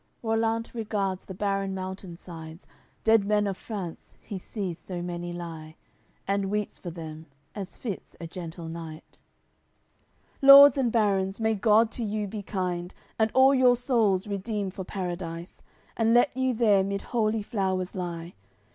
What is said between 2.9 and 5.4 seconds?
Dead men of France, he sees so many